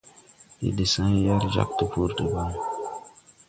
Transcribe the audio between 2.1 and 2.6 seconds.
deban.